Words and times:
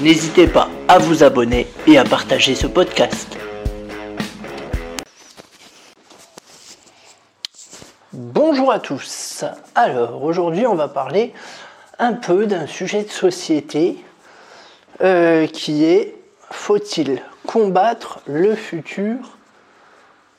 N'hésitez 0.00 0.48
pas 0.48 0.68
à 0.88 0.98
vous 0.98 1.22
abonner 1.22 1.68
et 1.86 1.98
à 1.98 2.04
partager 2.04 2.56
ce 2.56 2.66
podcast. 2.66 3.38
Bonjour 8.12 8.72
à 8.72 8.80
tous. 8.80 9.44
Alors 9.76 10.24
aujourd'hui 10.24 10.66
on 10.66 10.74
va 10.74 10.88
parler 10.88 11.32
un 12.00 12.12
peu 12.12 12.46
d'un 12.46 12.66
sujet 12.66 13.04
de 13.04 13.08
société 13.08 13.96
euh, 15.00 15.46
qui 15.46 15.84
est 15.84 16.16
faut-il 16.50 17.22
combattre 17.46 18.20
le 18.26 18.56
futur 18.56 19.38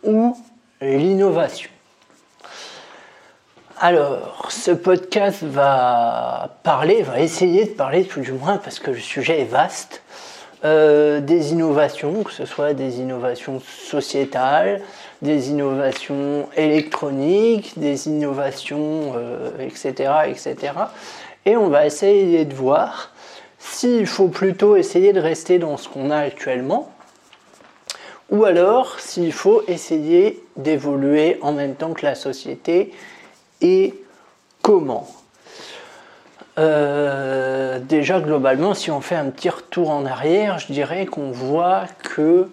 ou 0.04 0.38
l'innovation? 0.82 1.70
Alors, 3.82 4.48
ce 4.52 4.72
podcast 4.72 5.44
va 5.44 6.50
parler, 6.64 7.02
va 7.02 7.20
essayer 7.20 7.66
de 7.66 7.72
parler 7.72 8.06
tout 8.06 8.22
du 8.22 8.32
moins, 8.32 8.56
parce 8.56 8.80
que 8.80 8.92
le 8.92 9.00
sujet 9.00 9.42
est 9.42 9.52
vaste, 9.52 10.02
euh, 10.64 11.20
des 11.20 11.52
innovations, 11.52 12.24
que 12.24 12.32
ce 12.32 12.46
soit 12.46 12.74
des 12.74 13.00
innovations 13.00 13.60
sociétales, 13.60 14.82
des 15.22 15.50
innovations 15.50 16.48
électroniques, 16.56 17.78
des 17.78 18.08
innovations, 18.08 19.14
etc., 19.60 19.94
euh, 20.00 20.24
etc. 20.24 20.56
Et 21.46 21.58
on 21.58 21.68
va 21.68 21.86
essayer 21.86 22.46
de 22.46 22.54
voir 22.54 23.12
s'il 23.60 24.08
faut 24.08 24.30
plutôt 24.30 24.78
essayer 24.78 25.12
de 25.12 25.20
rester 25.20 25.60
dans 25.60 25.76
ce 25.76 25.90
qu'on 25.90 26.12
a 26.12 26.20
actuellement, 26.20 26.92
ou 28.30 28.46
alors 28.46 29.02
s'il 29.02 29.34
faut 29.34 29.64
essayer 29.68 30.42
d'évoluer 30.56 31.38
en 31.42 31.52
même 31.52 31.76
temps 31.76 31.94
que 31.94 32.06
la 32.06 32.16
société 32.16 32.94
et 33.62 33.94
comment. 34.62 35.08
Euh, 36.58 37.80
déjà 37.80 38.20
globalement, 38.20 38.74
si 38.74 38.90
on 38.90 39.02
fait 39.02 39.16
un 39.16 39.30
petit 39.30 39.50
retour 39.50 39.90
en 39.90 40.06
arrière, 40.06 40.60
je 40.60 40.72
dirais 40.72 41.06
qu'on 41.06 41.32
voit 41.32 41.84
que 42.02 42.50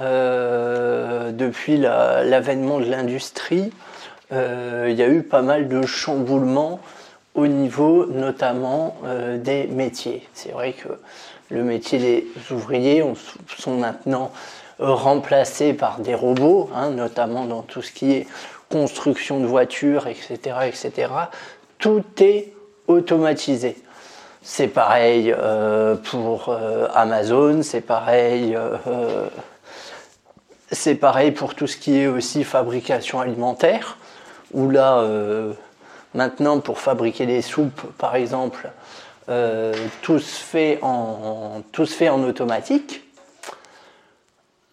euh, 0.00 1.30
depuis 1.30 1.76
l'avènement 1.76 2.80
de 2.80 2.86
l'industrie, 2.86 3.70
euh, 4.32 4.88
il 4.90 4.96
y 4.96 5.02
a 5.02 5.08
eu 5.08 5.22
pas 5.22 5.42
mal 5.42 5.68
de 5.68 5.82
chamboulements 5.82 6.80
au 7.34 7.46
niveau 7.46 8.06
notamment 8.06 8.96
des 9.38 9.66
métiers. 9.66 10.26
C'est 10.34 10.52
vrai 10.52 10.72
que 10.72 10.88
le 11.50 11.64
métier 11.64 11.98
des 11.98 12.26
ouvriers 12.52 13.04
sont 13.58 13.76
maintenant 13.76 14.30
remplacés 14.78 15.72
par 15.72 15.98
des 15.98 16.14
robots, 16.14 16.70
hein, 16.74 16.90
notamment 16.90 17.44
dans 17.44 17.62
tout 17.62 17.82
ce 17.82 17.90
qui 17.90 18.12
est 18.12 18.26
construction 18.74 19.38
de 19.38 19.46
voitures, 19.46 20.08
etc., 20.08 20.36
etc., 20.66 21.12
tout 21.78 22.02
est 22.18 22.52
automatisé. 22.88 23.76
C'est 24.42 24.66
pareil 24.66 25.32
euh, 25.32 25.94
pour 25.94 26.48
euh, 26.48 26.88
Amazon, 26.92 27.62
c'est 27.62 27.82
pareil, 27.82 28.56
euh, 28.56 29.28
c'est 30.72 30.96
pareil 30.96 31.30
pour 31.30 31.54
tout 31.54 31.68
ce 31.68 31.76
qui 31.76 32.00
est 32.00 32.08
aussi 32.08 32.42
fabrication 32.42 33.20
alimentaire, 33.20 33.96
où 34.52 34.68
là, 34.70 35.04
maintenant, 36.14 36.58
pour 36.58 36.80
fabriquer 36.80 37.26
des 37.26 37.42
soupes, 37.42 37.82
par 37.96 38.16
exemple, 38.16 38.70
tout 40.02 40.18
se 40.18 40.40
fait 40.40 40.78
en, 40.82 41.62
tout 41.72 41.86
se 41.86 41.94
fait 41.94 42.08
en 42.08 42.22
automatique. 42.24 43.03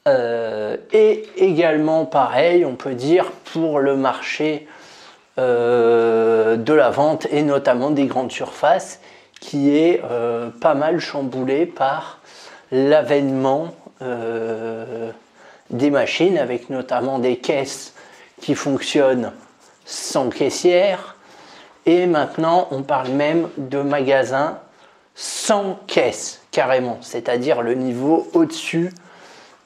Euh, 0.07 0.77
et 0.93 1.27
également 1.37 2.05
pareil, 2.05 2.65
on 2.65 2.75
peut 2.75 2.95
dire 2.95 3.31
pour 3.53 3.79
le 3.79 3.95
marché 3.95 4.67
euh, 5.37 6.55
de 6.55 6.73
la 6.73 6.89
vente 6.89 7.27
et 7.29 7.43
notamment 7.43 7.91
des 7.91 8.07
grandes 8.07 8.31
surfaces 8.31 8.99
qui 9.39 9.75
est 9.77 10.01
euh, 10.03 10.49
pas 10.49 10.73
mal 10.73 10.99
chamboulé 10.99 11.65
par 11.65 12.19
l'avènement 12.71 13.75
des 15.69 15.91
machines 15.91 16.39
avec 16.39 16.71
notamment 16.71 17.19
des 17.19 17.37
caisses 17.37 17.93
qui 18.41 18.55
fonctionnent 18.55 19.31
sans 19.85 20.29
caissière. 20.29 21.15
Et 21.85 22.07
maintenant 22.07 22.67
on 22.71 22.81
parle 22.81 23.09
même 23.09 23.49
de 23.57 23.79
magasins 23.79 24.57
sans 25.13 25.77
caisse 25.85 26.41
carrément, 26.49 26.97
c'est-à-dire 27.01 27.61
le 27.61 27.75
niveau 27.75 28.27
au-dessus 28.33 28.91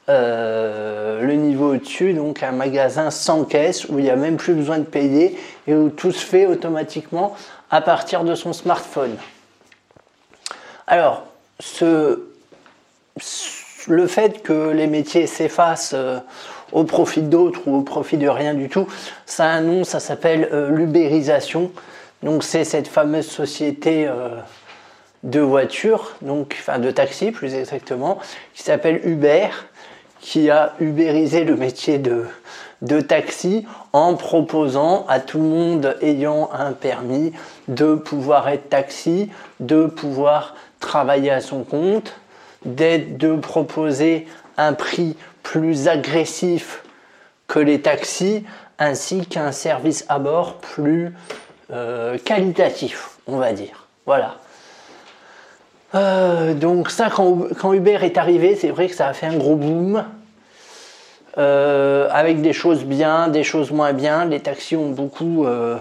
euh, 0.08 1.20
le 1.22 1.34
niveau 1.34 1.74
au-dessus, 1.74 2.12
donc 2.12 2.44
un 2.44 2.52
magasin 2.52 3.10
sans 3.10 3.44
caisse 3.44 3.88
où 3.88 3.98
il 3.98 4.04
n'y 4.04 4.10
a 4.10 4.14
même 4.14 4.36
plus 4.36 4.54
besoin 4.54 4.78
de 4.78 4.84
payer 4.84 5.36
et 5.66 5.74
où 5.74 5.88
tout 5.88 6.12
se 6.12 6.24
fait 6.24 6.46
automatiquement 6.46 7.34
à 7.70 7.80
partir 7.80 8.22
de 8.22 8.36
son 8.36 8.52
smartphone. 8.52 9.16
Alors, 10.86 11.24
le 13.88 14.06
fait 14.06 14.42
que 14.44 14.70
les 14.70 14.86
métiers 14.86 15.26
s'effacent 15.26 15.94
euh, 15.94 16.18
au 16.70 16.84
profit 16.84 17.22
d'autres 17.22 17.62
ou 17.66 17.78
au 17.78 17.82
profit 17.82 18.16
de 18.16 18.28
rien 18.28 18.54
du 18.54 18.68
tout, 18.68 18.86
ça 19.24 19.54
a 19.54 19.84
ça 19.84 19.98
s'appelle 19.98 20.48
euh, 20.52 20.70
l'ubérisation. 20.70 21.72
Donc 22.22 22.44
c'est 22.44 22.62
cette 22.62 22.86
fameuse 22.86 23.26
société 23.26 24.08
de 25.22 25.40
voitures, 25.40 26.16
donc 26.22 26.56
enfin 26.60 26.78
de 26.78 26.90
taxi 26.90 27.30
plus 27.30 27.54
exactement, 27.54 28.18
qui 28.54 28.62
s'appelle 28.62 29.00
Uber 29.04 29.48
qui 30.26 30.50
a 30.50 30.72
ubérisé 30.80 31.44
le 31.44 31.54
métier 31.54 31.98
de, 31.98 32.24
de 32.82 33.00
taxi 33.00 33.64
en 33.92 34.14
proposant 34.14 35.06
à 35.08 35.20
tout 35.20 35.38
le 35.38 35.44
monde 35.44 35.96
ayant 36.02 36.50
un 36.52 36.72
permis 36.72 37.32
de 37.68 37.94
pouvoir 37.94 38.48
être 38.48 38.68
taxi, 38.68 39.30
de 39.60 39.86
pouvoir 39.86 40.56
travailler 40.80 41.30
à 41.30 41.40
son 41.40 41.62
compte, 41.62 42.18
de 42.64 43.36
proposer 43.36 44.26
un 44.56 44.72
prix 44.72 45.16
plus 45.44 45.86
agressif 45.86 46.82
que 47.46 47.60
les 47.60 47.80
taxis, 47.80 48.42
ainsi 48.80 49.26
qu'un 49.26 49.52
service 49.52 50.04
à 50.08 50.18
bord 50.18 50.56
plus 50.56 51.14
euh, 51.70 52.18
qualitatif, 52.18 53.10
on 53.28 53.36
va 53.36 53.52
dire. 53.52 53.86
Voilà. 54.06 54.38
Euh, 55.94 56.52
donc 56.54 56.90
ça, 56.90 57.10
quand, 57.10 57.72
Uber 57.72 57.98
est 58.02 58.18
arrivé, 58.18 58.56
c'est 58.56 58.70
vrai 58.70 58.88
que 58.88 58.96
ça 58.96 59.06
a 59.06 59.12
fait 59.12 59.26
un 59.26 59.36
gros 59.36 59.54
boom. 59.54 60.04
Euh, 61.38 62.08
avec 62.10 62.40
des 62.40 62.54
choses 62.54 62.84
bien, 62.84 63.28
des 63.28 63.44
choses 63.44 63.70
moins 63.70 63.92
bien. 63.92 64.24
Les 64.24 64.40
taxis 64.40 64.76
ont 64.76 64.90
beaucoup, 64.90 65.44
euh, 65.44 65.76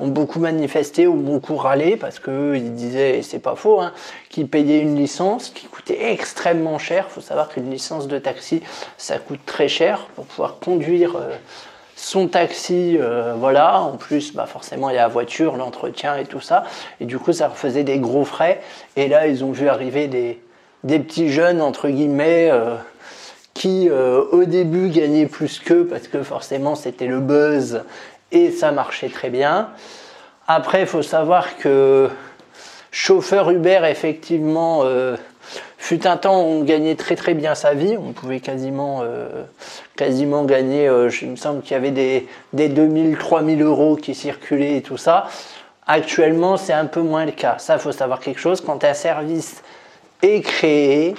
ont 0.00 0.08
beaucoup 0.08 0.38
manifesté, 0.38 1.08
ont 1.08 1.14
beaucoup 1.14 1.56
râlé 1.56 1.96
parce 1.96 2.18
qu'ils 2.20 2.74
disaient, 2.74 3.18
et 3.18 3.22
c'est 3.22 3.38
pas 3.38 3.54
faux, 3.54 3.80
hein, 3.80 3.92
qu'ils 4.28 4.48
payaient 4.48 4.80
une 4.80 4.96
licence 4.96 5.48
qui 5.48 5.66
coûtait 5.66 6.12
extrêmement 6.12 6.78
cher. 6.78 7.06
Il 7.08 7.14
faut 7.14 7.20
savoir 7.22 7.48
qu'une 7.48 7.70
licence 7.70 8.06
de 8.06 8.18
taxi, 8.18 8.62
ça 8.98 9.18
coûte 9.18 9.40
très 9.46 9.68
cher 9.68 10.08
pour 10.14 10.26
pouvoir 10.26 10.58
conduire 10.58 11.16
son 11.98 12.28
taxi, 12.28 12.96
euh, 12.98 13.34
voilà. 13.36 13.80
En 13.80 13.96
plus, 13.96 14.32
bah 14.32 14.46
forcément, 14.46 14.88
il 14.90 14.94
y 14.94 14.98
a 14.98 15.02
la 15.02 15.08
voiture, 15.08 15.56
l'entretien 15.56 16.16
et 16.16 16.24
tout 16.24 16.40
ça. 16.40 16.64
Et 17.00 17.04
du 17.04 17.18
coup, 17.18 17.32
ça 17.32 17.50
faisait 17.50 17.84
des 17.84 17.98
gros 17.98 18.24
frais. 18.24 18.60
Et 18.96 19.08
là, 19.08 19.26
ils 19.26 19.44
ont 19.44 19.50
vu 19.50 19.68
arriver 19.68 20.06
des, 20.06 20.40
des 20.84 21.00
petits 21.00 21.30
jeunes, 21.30 21.60
entre 21.60 21.88
guillemets, 21.88 22.48
euh, 22.50 22.76
qui 23.58 23.88
euh, 23.88 24.22
au 24.32 24.44
début 24.44 24.88
gagnaient 24.88 25.26
plus 25.26 25.58
qu'eux 25.58 25.86
parce 25.86 26.08
que 26.08 26.22
forcément, 26.22 26.74
c'était 26.74 27.06
le 27.06 27.20
buzz 27.20 27.82
et 28.32 28.50
ça 28.50 28.72
marchait 28.72 29.08
très 29.08 29.30
bien. 29.30 29.70
Après, 30.46 30.80
il 30.82 30.86
faut 30.86 31.02
savoir 31.02 31.56
que 31.58 32.08
chauffeur 32.90 33.50
Uber, 33.50 33.80
effectivement, 33.84 34.84
Fut 35.80 36.08
un 36.08 36.16
temps 36.16 36.42
où 36.42 36.44
on 36.44 36.64
gagnait 36.64 36.96
très 36.96 37.14
très 37.14 37.34
bien 37.34 37.54
sa 37.54 37.72
vie, 37.72 37.96
on 37.96 38.12
pouvait 38.12 38.40
quasiment, 38.40 39.00
euh, 39.02 39.44
quasiment 39.96 40.44
gagner, 40.44 40.88
euh, 40.88 41.08
il 41.22 41.30
me 41.30 41.36
semble 41.36 41.62
qu'il 41.62 41.72
y 41.72 41.76
avait 41.76 41.92
des, 41.92 42.26
des 42.52 42.68
2000, 42.68 43.16
3000 43.16 43.62
euros 43.62 43.96
qui 43.96 44.14
circulaient 44.14 44.76
et 44.76 44.82
tout 44.82 44.96
ça. 44.96 45.28
Actuellement, 45.86 46.56
c'est 46.56 46.72
un 46.72 46.86
peu 46.86 47.00
moins 47.00 47.24
le 47.24 47.32
cas. 47.32 47.56
Ça, 47.58 47.74
il 47.74 47.80
faut 47.80 47.92
savoir 47.92 48.18
quelque 48.18 48.40
chose. 48.40 48.60
Quand 48.60 48.82
un 48.82 48.92
service 48.92 49.62
est 50.20 50.40
créé, 50.40 51.14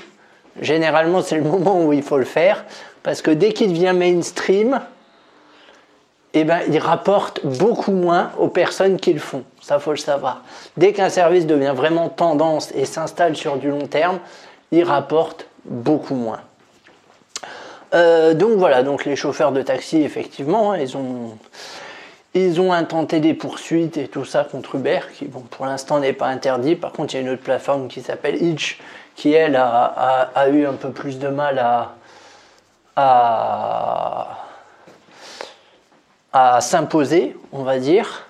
généralement, 0.62 1.22
c'est 1.22 1.38
le 1.38 1.44
moment 1.44 1.84
où 1.84 1.94
il 1.94 2.04
faut 2.04 2.18
le 2.18 2.26
faire, 2.26 2.66
parce 3.04 3.22
que 3.22 3.32
dès 3.32 3.54
qu'il 3.54 3.74
devient 3.74 3.94
mainstream, 3.96 4.82
eh 6.34 6.44
ben, 6.44 6.60
il 6.70 6.78
rapporte 6.78 7.46
beaucoup 7.46 7.92
moins 7.92 8.32
aux 8.38 8.50
personnes 8.50 8.98
qui 8.98 9.14
le 9.14 9.20
font. 9.20 9.44
Ça, 9.62 9.80
faut 9.80 9.92
le 9.92 9.98
savoir. 9.98 10.44
Dès 10.78 10.94
qu'un 10.94 11.10
service 11.10 11.48
devient 11.48 11.74
vraiment 11.76 12.10
tendance 12.10 12.72
et 12.76 12.86
s'installe 12.86 13.36
sur 13.36 13.58
du 13.58 13.70
long 13.70 13.88
terme, 13.88 14.20
il 14.72 14.84
rapporte 14.84 15.48
beaucoup 15.66 16.16
moins. 16.16 16.42
Euh, 17.96 18.36
donc 18.36 18.58
voilà, 18.58 18.84
donc 18.84 19.06
les 19.06 19.16
chauffeurs 19.16 19.52
de 19.52 19.64
taxi, 19.64 20.02
effectivement, 20.02 20.74
hein, 20.74 20.78
ils 20.78 20.96
ont, 20.96 21.38
ils 22.36 22.62
ont 22.62 22.72
intenté 22.72 23.20
des 23.20 23.34
poursuites 23.34 23.98
et 23.98 24.08
tout 24.08 24.26
ça 24.26 24.44
contre 24.44 24.76
Uber, 24.76 25.00
qui 25.18 25.26
pour 25.26 25.66
l'instant 25.66 26.00
n'est 26.00 26.14
pas 26.14 26.28
interdit. 26.28 26.76
Par 26.76 26.92
contre, 26.92 27.16
il 27.16 27.18
y 27.18 27.20
a 27.20 27.24
une 27.24 27.30
autre 27.30 27.42
plateforme 27.42 27.88
qui 27.88 28.02
s'appelle 28.02 28.42
Hitch, 28.42 28.80
qui 29.20 29.34
elle 29.34 29.58
a, 29.58 30.50
eu 30.50 30.66
un 30.66 30.74
peu 30.74 30.92
plus 30.92 31.20
de 31.20 31.28
mal 31.28 31.62
à, 32.96 34.38
s'imposer, 36.62 37.36
on 37.52 37.64
va 37.64 37.80
dire. 37.80 38.28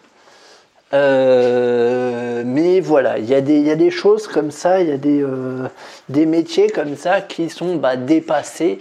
Euh, 0.95 2.41
mais 2.43 2.79
voilà, 2.79 3.19
il 3.19 3.29
y, 3.29 3.35
a 3.35 3.41
des 3.41 3.91
choses 3.91 4.27
comme 4.27 4.49
ça, 4.49 4.81
il 4.81 4.89
y 4.89 4.91
a 4.91 4.97
des, 4.97 5.21
euh, 5.21 5.67
des 6.09 6.25
métiers 6.25 6.71
comme 6.71 6.95
ça 6.95 7.21
qui 7.21 7.51
sont 7.51 7.75
bah, 7.75 7.95
dépassés 7.95 8.79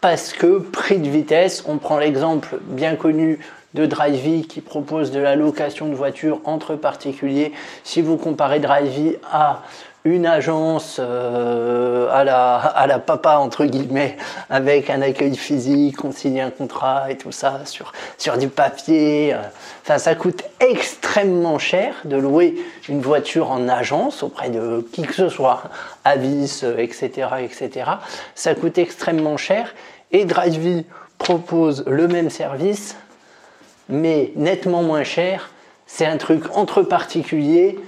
parce 0.00 0.32
que 0.32 0.58
prix 0.58 0.98
de 0.98 1.10
vitesse, 1.10 1.62
on 1.68 1.76
prend 1.76 1.98
l'exemple 1.98 2.56
bien 2.62 2.96
connu 2.96 3.38
de 3.74 3.84
Drivey 3.84 4.42
qui 4.42 4.62
propose 4.62 5.10
de 5.10 5.20
la 5.20 5.36
location 5.36 5.90
de 5.90 5.94
voitures 5.94 6.40
entre 6.44 6.74
particuliers. 6.74 7.52
Si 7.82 8.00
vous 8.00 8.16
comparez 8.16 8.60
Drivey 8.60 9.18
à 9.30 9.60
une 10.04 10.26
agence 10.26 10.98
euh, 11.00 12.08
à, 12.12 12.24
la, 12.24 12.56
à 12.56 12.86
la 12.86 12.98
papa, 12.98 13.38
entre 13.38 13.64
guillemets, 13.64 14.18
avec 14.50 14.90
un 14.90 15.00
accueil 15.00 15.34
physique, 15.34 16.04
on 16.04 16.12
signe 16.12 16.42
un 16.42 16.50
contrat 16.50 17.10
et 17.10 17.16
tout 17.16 17.32
ça 17.32 17.62
sur, 17.64 17.92
sur 18.18 18.36
du 18.36 18.48
papier. 18.48 19.32
Euh. 19.32 19.38
Enfin, 19.82 19.96
ça 19.96 20.14
coûte 20.14 20.44
extrêmement 20.60 21.58
cher 21.58 21.94
de 22.04 22.16
louer 22.16 22.54
une 22.90 23.00
voiture 23.00 23.50
en 23.50 23.66
agence 23.66 24.22
auprès 24.22 24.50
de 24.50 24.86
qui 24.92 25.02
que 25.02 25.14
ce 25.14 25.30
soit, 25.30 25.62
Avis, 26.04 26.62
etc., 26.76 27.28
etc. 27.42 27.90
Ça 28.34 28.54
coûte 28.54 28.76
extrêmement 28.76 29.38
cher 29.38 29.74
et 30.12 30.26
Drivey 30.26 30.84
propose 31.16 31.82
le 31.86 32.08
même 32.08 32.28
service, 32.28 32.96
mais 33.88 34.32
nettement 34.36 34.82
moins 34.82 35.04
cher. 35.04 35.50
C'est 35.86 36.06
un 36.06 36.18
truc 36.18 36.44
entre 36.54 36.82
particuliers 36.82 37.78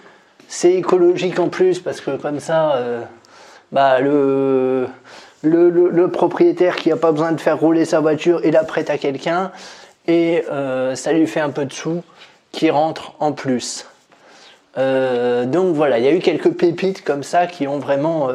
c'est 0.49 0.75
écologique 0.75 1.39
en 1.39 1.49
plus 1.49 1.81
parce 1.81 2.01
que 2.01 2.17
comme 2.17 2.41
ça, 2.41 2.77
euh, 2.77 3.03
bah, 3.73 4.01
le, 4.01 4.89
le, 5.43 6.09
propriétaire 6.09 6.77
qui 6.77 6.89
n'a 6.91 6.97
pas 6.97 7.13
besoin 7.13 7.33
de 7.33 7.41
faire 7.41 7.59
rouler 7.59 7.85
sa 7.85 8.01
voiture, 8.01 8.41
il 8.45 8.53
la 8.53 8.65
prête 8.65 8.91
à 8.91 8.99
quelqu'un 8.99 9.53
et 10.07 10.45
euh, 10.51 10.95
ça 10.95 11.13
lui 11.13 11.27
fait 11.27 11.41
un 11.41 11.51
peu 11.51 11.65
de 11.65 11.73
sous 11.73 12.03
qui 12.53 12.71
rentre 12.71 13.15
en 13.21 13.33
plus. 13.33 13.87
Euh, 14.79 15.47
donc 15.47 15.75
voilà, 15.75 15.99
il 15.99 16.05
y 16.05 16.09
a 16.09 16.13
eu 16.13 16.21
quelques 16.21 16.51
pépites 16.51 17.03
comme 17.03 17.23
ça 17.23 17.47
qui 17.47 17.67
ont 17.67 17.79
vraiment, 17.79 18.29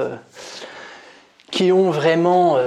qui 1.49 1.71
ont 1.71 1.91
vraiment 1.91 2.57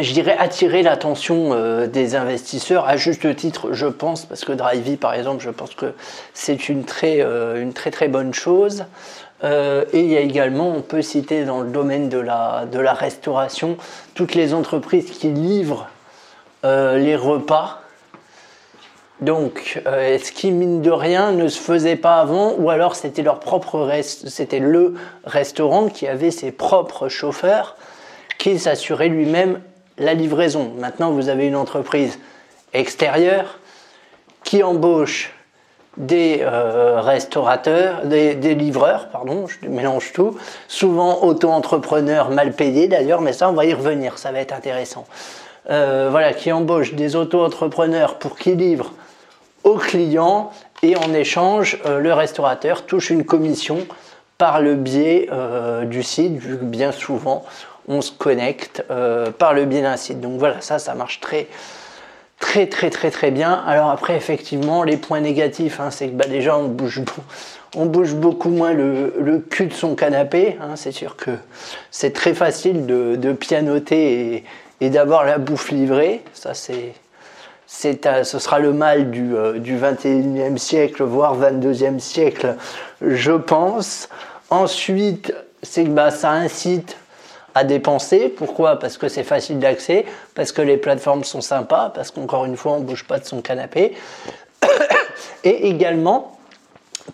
je 0.00 0.12
dirais, 0.12 0.36
attirer 0.38 0.82
l'attention 0.82 1.52
euh, 1.52 1.86
des 1.86 2.16
investisseurs 2.16 2.86
à 2.86 2.96
juste 2.96 3.34
titre, 3.36 3.72
je 3.72 3.86
pense, 3.86 4.24
parce 4.24 4.44
que 4.44 4.52
Drivey, 4.52 4.96
par 4.96 5.14
exemple, 5.14 5.42
je 5.42 5.50
pense 5.50 5.74
que 5.74 5.94
c'est 6.32 6.68
une 6.68 6.84
très, 6.84 7.20
euh, 7.20 7.60
une 7.60 7.72
très 7.72 7.90
très 7.90 8.08
bonne 8.08 8.34
chose. 8.34 8.84
Euh, 9.42 9.84
et 9.92 10.00
il 10.00 10.08
y 10.08 10.16
a 10.16 10.20
également, 10.20 10.68
on 10.68 10.80
peut 10.80 11.02
citer 11.02 11.44
dans 11.44 11.60
le 11.60 11.70
domaine 11.70 12.08
de 12.08 12.18
la, 12.18 12.66
de 12.70 12.78
la 12.78 12.92
restauration, 12.92 13.76
toutes 14.14 14.34
les 14.34 14.54
entreprises 14.54 15.10
qui 15.10 15.28
livrent 15.28 15.88
les 16.62 17.14
repas. 17.14 17.82
Donc, 19.20 19.82
ce 19.84 20.32
qui, 20.32 20.50
mine 20.50 20.80
de 20.80 20.90
rien, 20.90 21.30
ne 21.30 21.46
se 21.48 21.60
faisait 21.60 21.96
pas 21.96 22.20
avant, 22.20 22.54
ou 22.56 22.70
alors 22.70 22.96
c'était 22.96 23.20
leur 23.20 23.38
propre 23.38 23.86
c'était 24.02 24.60
le 24.60 24.94
restaurant 25.26 25.88
qui 25.88 26.08
avait 26.08 26.30
ses 26.30 26.52
propres 26.52 27.08
chauffeurs 27.08 27.76
qui 28.38 28.58
s'assuraient 28.58 29.08
lui-même 29.08 29.60
la 29.98 30.14
livraison. 30.14 30.72
Maintenant, 30.78 31.10
vous 31.10 31.28
avez 31.28 31.46
une 31.46 31.56
entreprise 31.56 32.18
extérieure 32.72 33.58
qui 34.42 34.62
embauche 34.62 35.32
des 35.96 36.38
euh, 36.40 37.00
restaurateurs, 37.00 38.04
des, 38.04 38.54
livreurs, 38.54 39.08
pardon, 39.08 39.46
je 39.46 39.68
mélange 39.68 40.12
tout, 40.12 40.36
souvent 40.66 41.22
auto-entrepreneurs 41.22 42.30
mal 42.30 42.52
payés 42.52 42.88
d'ailleurs, 42.88 43.20
mais 43.20 43.32
ça 43.32 43.48
on 43.48 43.52
va 43.52 43.64
y 43.64 43.72
revenir, 43.72 44.18
ça 44.18 44.32
va 44.32 44.40
être 44.40 44.52
intéressant. 44.52 45.06
Euh, 45.70 46.08
voilà, 46.10 46.34
qui 46.34 46.52
embauche 46.52 46.94
des 46.94 47.16
auto-entrepreneurs 47.16 48.18
pour 48.18 48.36
qu'ils 48.36 48.56
livrent 48.56 48.92
aux 49.62 49.76
clients 49.76 50.50
et 50.82 50.96
en 50.96 51.14
échange, 51.14 51.78
euh, 51.86 52.00
le 52.00 52.12
restaurateur 52.12 52.84
touche 52.84 53.10
une 53.10 53.24
commission 53.24 53.78
par 54.36 54.60
le 54.60 54.74
biais 54.74 55.28
du 55.84 56.02
site, 56.02 56.44
bien 56.64 56.90
souvent 56.90 57.44
on 57.88 58.00
se 58.00 58.12
connecte 58.12 58.84
euh, 58.90 59.30
par 59.30 59.54
le 59.54 59.64
biais 59.64 59.82
d'un 59.82 59.96
site. 59.96 60.20
Donc 60.20 60.38
voilà, 60.38 60.60
ça, 60.60 60.78
ça 60.78 60.94
marche 60.94 61.20
très, 61.20 61.48
très, 62.40 62.66
très, 62.66 62.90
très, 62.90 63.10
très 63.10 63.30
bien. 63.30 63.52
Alors 63.66 63.90
après, 63.90 64.16
effectivement, 64.16 64.82
les 64.82 64.96
points 64.96 65.20
négatifs, 65.20 65.80
hein, 65.80 65.90
c'est 65.90 66.08
que 66.08 66.12
bah, 66.14 66.26
déjà, 66.26 66.56
on 66.56 66.68
bouge, 66.68 68.14
beaucoup 68.14 68.50
moins 68.50 68.72
le, 68.72 69.44
cul 69.50 69.66
de 69.66 69.74
son 69.74 69.94
canapé. 69.94 70.56
Hein. 70.60 70.76
c'est 70.76 70.92
sûr 70.92 71.16
que 71.16 71.32
c'est 71.90 72.12
très 72.12 72.34
facile 72.34 72.86
de, 72.86 73.32
pianoter 73.32 74.44
et, 74.80 74.90
d'avoir 74.90 75.24
la 75.24 75.38
bouffe 75.38 75.70
livrée. 75.70 76.22
Ça, 76.32 76.54
c'est. 76.54 76.94
ce 77.66 78.38
sera 78.38 78.58
le 78.58 78.72
mal 78.72 79.10
du, 79.10 79.34
euh, 79.34 79.58
du 79.58 79.76
21e 79.76 80.58
siècle, 80.58 81.02
voire 81.02 81.38
22e 81.38 81.98
siècle, 81.98 82.56
je 83.00 83.32
pense. 83.32 84.08
Ensuite, 84.50 85.34
c'est 85.62 85.84
que 85.84 85.88
bah, 85.88 86.10
ça 86.10 86.30
incite 86.30 86.96
à 87.54 87.64
dépenser. 87.64 88.28
Pourquoi? 88.28 88.78
Parce 88.78 88.98
que 88.98 89.08
c'est 89.08 89.24
facile 89.24 89.58
d'accès, 89.58 90.04
parce 90.34 90.52
que 90.52 90.62
les 90.62 90.76
plateformes 90.76 91.24
sont 91.24 91.40
sympas, 91.40 91.90
parce 91.94 92.10
qu'encore 92.10 92.44
une 92.44 92.56
fois, 92.56 92.72
on 92.72 92.80
ne 92.80 92.84
bouge 92.84 93.04
pas 93.04 93.18
de 93.18 93.24
son 93.24 93.40
canapé. 93.40 93.94
Et 95.44 95.68
également 95.68 96.38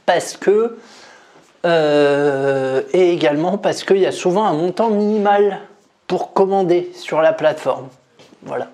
parce 0.07 0.37
que 0.37 0.77
euh, 1.67 2.83
et 2.95 3.13
également 3.13 3.59
parce 3.59 3.85
qu'il 3.85 3.99
y 3.99 4.07
a 4.07 4.13
souvent 4.13 4.45
un 4.45 4.55
montant 4.55 4.89
minimal 4.89 5.61
pour 6.07 6.33
commander 6.33 6.91
sur 6.95 7.21
la 7.21 7.33
plateforme. 7.33 7.89
Voilà. 8.43 8.69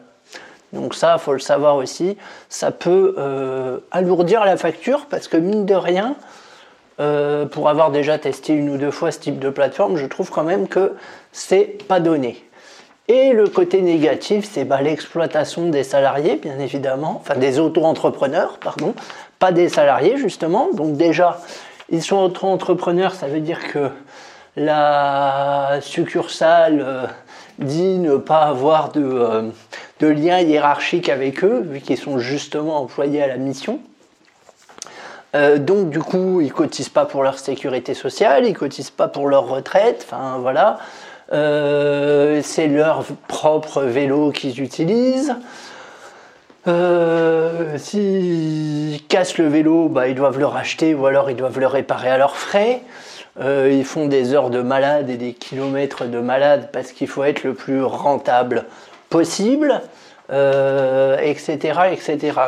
Donc 0.73 0.95
ça, 0.95 1.19
faut 1.19 1.33
le 1.33 1.39
savoir 1.39 1.77
aussi. 1.77 2.17
Ça 2.49 2.71
peut 2.71 3.15
euh, 3.19 3.79
alourdir 3.91 4.45
la 4.45 4.57
facture 4.57 5.07
parce 5.11 5.27
que 5.27 5.37
mine 5.37 5.67
de 5.67 5.75
rien, 5.75 6.17
euh, 6.99 7.45
pour 7.47 7.69
avoir 7.69 7.91
déjà 7.91 8.19
testé 8.19 8.55
une 8.55 8.71
ou 8.71 8.79
deux 8.79 8.91
fois 8.91 9.11
ce 9.11 9.19
type 9.19 9.39
de 9.39 9.51
plateforme, 9.51 9.97
je 9.97 10.07
trouve 10.07 10.31
quand 10.31 10.45
même 10.45 10.67
que 10.67 10.95
c'est 11.33 11.85
pas 11.87 12.01
donné. 12.01 12.43
Et 13.09 13.33
le 13.33 13.47
côté 13.49 13.83
négatif, 13.83 14.49
c'est 14.51 14.65
bah, 14.65 14.81
l'exploitation 14.81 15.69
des 15.69 15.85
salariés, 15.85 16.37
bien 16.37 16.59
évidemment, 16.59 17.21
enfin 17.21 17.37
des 17.39 17.59
auto-entrepreneurs, 17.59 18.59
pardon, 18.59 18.95
pas 19.39 19.53
des 19.53 19.69
salariés 19.69 20.17
justement. 20.17 20.71
Donc 20.73 20.97
déjà, 20.97 21.41
ils 21.91 22.03
sont 22.03 22.17
auto-entrepreneurs, 22.17 23.15
ça 23.15 23.29
veut 23.29 23.41
dire 23.41 23.61
que 23.73 23.91
la 24.57 25.79
succursale 25.83 26.83
euh, 26.85 27.07
dit 27.59 27.99
ne 27.99 28.17
pas 28.17 28.43
avoir 28.45 28.91
de, 28.91 29.05
euh, 29.05 29.43
de 30.01 30.07
lien 30.07 30.41
hiérarchique 30.41 31.09
avec 31.09 31.45
eux, 31.45 31.61
vu 31.61 31.81
qu'ils 31.81 31.99
sont 31.99 32.19
justement 32.19 32.79
employés 32.79 33.23
à 33.23 33.27
la 33.29 33.37
mission. 33.37 33.81
Euh, 35.37 35.59
donc 35.59 35.91
du 35.91 35.99
coup, 35.99 36.41
ils 36.41 36.53
cotisent 36.53 36.89
pas 36.89 37.05
pour 37.05 37.23
leur 37.23 37.39
sécurité 37.39 37.93
sociale, 37.93 38.47
ils 38.47 38.55
cotisent 38.55 38.91
pas 38.91 39.09
pour 39.09 39.29
leur 39.29 39.47
retraite, 39.49 40.07
enfin 40.09 40.39
voilà. 40.41 40.79
Euh, 41.33 42.41
c'est 42.43 42.69
leur 42.69 43.05
propre 43.29 43.83
vélo 43.83 44.31
qu'ils 44.31 44.63
utilisent. 44.63 45.35
Euh, 46.69 47.77
s'ils 47.77 49.07
cassent 49.09 49.39
le 49.39 49.47
vélo, 49.47 49.89
bah, 49.89 50.09
ils 50.09 50.15
doivent 50.15 50.39
le 50.39 50.47
racheter 50.47 50.95
ou 50.95 51.07
alors 51.07 51.31
ils 51.31 51.37
doivent 51.37 51.61
le 51.61 51.67
réparer 51.67 52.09
à 52.09 52.19
leurs 52.19 52.37
frais. 52.37 52.81
ils 53.39 53.85
font 53.85 54.07
des 54.07 54.33
heures 54.33 54.51
de 54.51 54.63
malade 54.63 55.11
et 55.11 55.19
des 55.19 55.35
kilomètres 55.35 56.07
de 56.07 56.19
malade 56.19 56.71
parce 56.73 56.93
qu'il 56.93 57.09
faut 57.09 57.25
être 57.25 57.45
le 57.45 57.53
plus 57.53 57.83
rentable 57.83 58.65
possible 59.11 59.83
euh, 60.31 61.19
etc. 61.19 61.79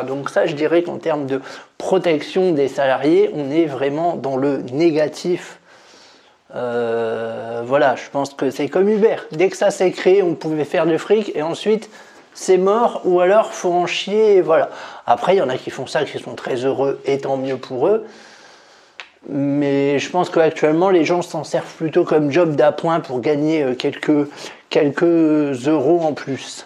Donc 0.07 0.29
ça, 0.29 0.45
je 0.45 0.53
dirais 0.53 0.83
qu'en 0.83 0.97
termes 0.97 1.25
de 1.25 1.41
protection 1.77 2.51
des 2.51 2.67
salariés, 2.67 3.29
on 3.33 3.51
est 3.51 3.65
vraiment 3.65 4.15
dans 4.15 4.37
le 4.37 4.57
négatif. 4.73 5.59
Euh, 6.55 7.61
voilà, 7.65 7.95
je 7.95 8.09
pense 8.11 8.33
que 8.33 8.49
c'est 8.49 8.67
comme 8.67 8.89
Uber. 8.89 9.17
Dès 9.31 9.49
que 9.49 9.57
ça 9.57 9.71
s'est 9.71 9.91
créé, 9.91 10.23
on 10.23 10.35
pouvait 10.35 10.65
faire 10.65 10.85
du 10.85 10.97
fric 10.97 11.31
et 11.35 11.41
ensuite 11.41 11.89
c'est 12.33 12.57
mort 12.57 13.01
ou 13.05 13.19
alors 13.19 13.53
faut 13.53 13.71
en 13.71 13.85
chier. 13.85 14.41
voilà. 14.41 14.69
Après, 15.05 15.35
il 15.35 15.39
y 15.39 15.41
en 15.41 15.49
a 15.49 15.57
qui 15.57 15.69
font 15.69 15.87
ça, 15.87 16.05
qui 16.05 16.19
sont 16.19 16.35
très 16.35 16.65
heureux 16.65 17.01
et 17.05 17.19
tant 17.19 17.37
mieux 17.37 17.57
pour 17.57 17.87
eux. 17.87 18.05
Mais 19.27 19.99
je 19.99 20.09
pense 20.09 20.29
qu'actuellement, 20.29 20.89
les 20.89 21.03
gens 21.03 21.21
s'en 21.21 21.43
servent 21.43 21.75
plutôt 21.75 22.03
comme 22.03 22.31
job 22.31 22.55
d'appoint 22.55 23.01
pour 23.01 23.19
gagner 23.19 23.63
euh, 23.63 23.75
quelques 23.75 25.67
euros 25.67 26.01
en 26.01 26.13
plus. 26.13 26.65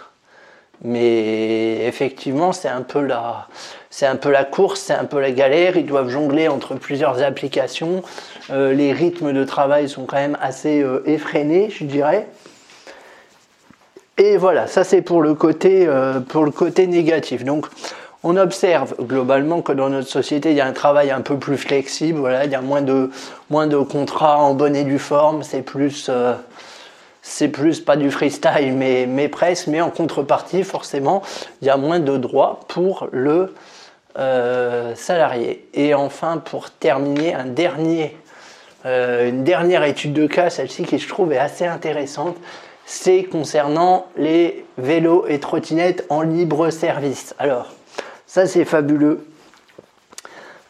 Mais 0.84 1.86
effectivement, 1.86 2.52
c'est 2.52 2.68
un 2.68 2.82
peu 2.82 3.02
la, 3.02 3.48
c'est 3.90 4.06
un 4.06 4.18
peu 4.18 4.32
la 4.32 4.44
course, 4.44 4.82
c'est 4.82 4.94
un 4.94 5.06
peu 5.06 5.22
la 5.22 5.32
galère. 5.32 5.78
Ils 5.78 5.86
doivent 5.86 6.10
jongler 6.10 6.50
entre 6.50 6.76
plusieurs 6.76 7.22
applications. 7.22 8.02
Euh, 8.50 8.74
les 8.74 8.92
rythmes 8.92 9.32
de 9.32 9.44
travail 9.46 9.88
sont 9.88 10.06
quand 10.06 10.18
même 10.18 10.38
assez 10.42 10.82
euh, 10.82 11.02
effrénés, 11.06 11.70
je 11.70 11.86
dirais. 11.86 12.28
Et 14.18 14.36
voilà, 14.36 14.68
ça 14.68 14.84
c'est 14.84 15.02
pour, 15.02 15.22
le 15.22 15.36
côté, 15.36 15.86
euh, 15.88 16.20
pour 16.20 16.44
le 16.44 16.52
côté 16.52 16.86
négatif. 16.86 17.46
Donc 17.46 17.68
on 18.24 18.36
observe 18.36 18.96
globalement 19.00 19.62
que 19.62 19.72
dans 19.72 19.90
notre 19.90 20.10
société, 20.10 20.52
il 20.52 20.58
y 20.58 20.62
a 20.62 20.66
un 20.66 20.74
travail 20.74 21.12
un 21.12 21.22
peu 21.22 21.38
plus 21.38 21.58
flexible, 21.58 22.20
voilà, 22.20 22.46
il 22.46 22.52
y 22.52 22.56
a 22.56 22.62
moins 22.62 22.82
de, 22.82 23.10
moins 23.50 23.68
de 23.68 23.78
contrats 23.78 24.38
en 24.38 24.54
bonne 24.54 24.76
et 24.76 24.84
due 24.84 25.00
forme, 25.00 25.44
c'est 25.44 25.62
plus, 25.62 26.10
c'est 27.24 27.48
plus 27.48 27.80
pas 27.80 27.96
du 27.96 28.12
freestyle, 28.12 28.74
mais, 28.76 29.08
mais 29.08 29.30
presque, 29.30 29.68
mais 29.68 29.82
en 29.82 29.90
contrepartie, 29.90 30.64
forcément, 30.64 31.24
il 31.62 31.68
y 31.68 31.72
a 31.72 31.78
moins 31.78 32.00
de 32.00 32.18
droits 32.18 32.60
pour 32.68 33.08
le 33.12 33.56
euh, 34.20 34.94
salarié. 34.96 35.66
Et 35.74 35.96
enfin, 35.96 36.38
pour 36.38 36.70
terminer, 36.70 37.34
un 37.34 37.46
dernier, 37.46 38.18
euh, 38.86 39.30
une 39.30 39.46
dernière 39.46 39.86
étude 39.86 40.12
de 40.12 40.28
cas, 40.28 40.50
celle-ci 40.50 40.84
qui 40.84 41.00
je 41.00 41.08
trouve 41.08 41.32
est 41.32 41.38
assez 41.38 41.66
intéressante, 41.66 42.36
c'est 42.86 43.24
concernant 43.24 44.08
les 44.18 44.66
vélos 44.78 45.26
et 45.30 45.40
trottinettes 45.40 46.06
en 46.10 46.22
libre 46.22 46.70
service. 46.72 47.34
Alors, 47.40 47.72
ça, 48.28 48.46
c'est 48.48 48.66
fabuleux. 48.66 49.26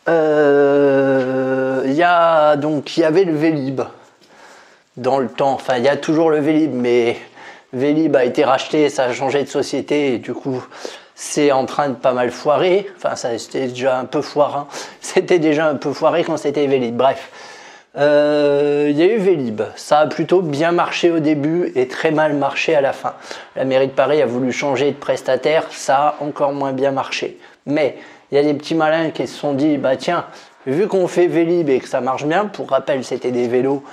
Euh, 0.08 1.82
il 1.86 1.94
y 1.94 2.58
donc 2.60 2.98
il 2.98 3.00
y 3.00 3.04
avait 3.04 3.24
le 3.24 3.34
Vélib 3.34 3.82
dans 4.98 5.20
le 5.20 5.28
temps. 5.28 5.54
Enfin, 5.54 5.78
il 5.78 5.84
y 5.84 5.90
a 5.90 5.98
toujours 5.98 6.30
le 6.30 6.40
Vélib, 6.40 6.74
mais 6.74 7.18
Vélib 7.74 8.16
a 8.16 8.26
été 8.26 8.44
racheté, 8.44 8.90
ça 8.90 9.06
a 9.06 9.14
changé 9.14 9.44
de 9.44 9.50
société 9.50 10.14
et 10.14 10.18
du 10.20 10.34
coup, 10.34 10.64
c'est 11.16 11.52
en 11.52 11.66
train 11.66 11.90
de 11.90 11.96
pas 11.96 12.14
mal 12.14 12.32
foirer. 12.32 12.88
Enfin, 12.98 13.16
ça 13.16 13.38
c'était 13.38 13.68
déjà 13.68 13.98
un 13.98 14.06
peu 14.06 14.22
foirant. 14.22 14.68
C'était 15.02 15.40
déjà 15.40 15.68
un 15.68 15.76
peu 15.76 15.94
foiré 15.94 16.24
quand 16.24 16.38
c'était 16.38 16.68
Vélib. 16.68 16.96
Bref. 16.96 17.30
Euh, 17.96 18.88
il 18.90 18.98
y 18.98 19.04
a 19.04 19.06
eu 19.06 19.18
Vélib. 19.18 19.62
Ça 19.76 20.00
a 20.00 20.08
plutôt 20.08 20.42
bien 20.42 20.72
marché 20.72 21.12
au 21.12 21.20
début 21.20 21.72
et 21.76 21.88
très 21.88 22.10
mal 22.10 22.34
marché 22.34 22.74
à 22.74 22.82
la 22.82 22.94
fin. 22.94 23.14
La 23.56 23.66
mairie 23.66 23.88
de 23.88 23.92
Paris 23.92 24.22
a 24.22 24.26
voulu 24.26 24.52
changer 24.52 24.92
de 24.92 24.98
prestataire, 24.98 25.66
ça 25.70 25.98
a 25.98 26.16
encore 26.22 26.54
moins 26.54 26.74
bien 26.74 26.92
marché. 26.92 27.38
Mais 27.68 27.98
il 28.32 28.36
y 28.36 28.40
a 28.40 28.44
des 28.44 28.56
petits 28.56 28.74
malins 28.74 29.12
qui 29.12 29.28
se 29.28 29.38
sont 29.38 29.54
dit, 29.54 29.78
bah 29.78 29.96
tiens, 29.96 30.26
vu 30.66 30.88
qu'on 30.88 31.08
fait 31.08 31.28
Vélib 31.28 31.70
et 31.70 31.80
que 31.80 31.88
ça 31.88 32.02
marche 32.02 32.26
bien, 32.26 32.46
pour 32.46 32.70
rappel, 32.70 33.04
c'était 33.04 33.32
des 33.32 33.48
vélos 33.48 33.84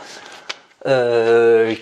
euh, 0.87 1.75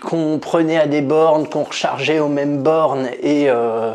qu'on 0.00 0.38
prenait 0.38 0.78
à 0.78 0.86
des 0.86 1.00
bornes, 1.00 1.48
qu'on 1.48 1.64
rechargeait 1.64 2.18
aux 2.18 2.28
mêmes 2.28 2.62
bornes 2.62 3.08
et, 3.22 3.46
euh, 3.48 3.92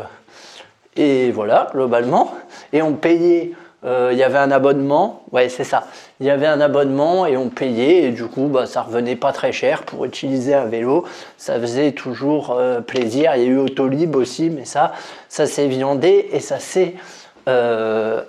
et 0.96 1.30
voilà, 1.30 1.68
globalement. 1.72 2.34
Et 2.72 2.82
on 2.82 2.94
payait 2.94 3.52
euh, 3.82 4.10
il 4.12 4.18
y 4.18 4.22
avait 4.22 4.38
un 4.38 4.50
abonnement, 4.50 5.22
ouais 5.32 5.48
c'est 5.48 5.64
ça, 5.64 5.86
il 6.20 6.26
y 6.26 6.30
avait 6.30 6.46
un 6.46 6.60
abonnement 6.60 7.24
et 7.24 7.38
on 7.38 7.48
payait. 7.48 8.04
Et 8.04 8.10
du 8.10 8.26
coup 8.26 8.48
bah, 8.48 8.66
ça 8.66 8.82
revenait 8.82 9.16
pas 9.16 9.32
très 9.32 9.52
cher 9.52 9.84
pour 9.84 10.04
utiliser 10.04 10.52
un 10.52 10.66
vélo, 10.66 11.06
ça 11.38 11.58
faisait 11.58 11.92
toujours 11.92 12.50
euh, 12.50 12.82
plaisir, 12.82 13.32
il 13.36 13.42
y 13.42 13.46
a 13.46 13.48
eu 13.48 13.56
Autolib 13.56 14.16
aussi 14.16 14.50
mais 14.50 14.66
ça, 14.66 14.92
ça 15.30 15.46
s'est 15.46 15.68
viandé 15.68 16.28
et 16.32 16.40
ça 16.40 16.58
s'est 16.58 16.94